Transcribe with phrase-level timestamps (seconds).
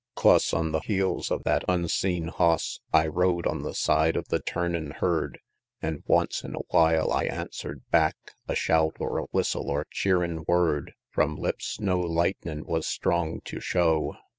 [0.15, 0.21] XLVI.
[0.23, 4.39] Clus on the heels of that unseen hoss, I rode on the side of the
[4.39, 5.39] turnin' herd,
[5.79, 8.15] An' once in a while I answer'd back
[8.47, 13.59] A shout or a whistle or cheerin' word From lips no lightnin' was strong tew
[13.59, 14.15] show.